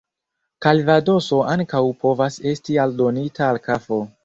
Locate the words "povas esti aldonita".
2.07-3.49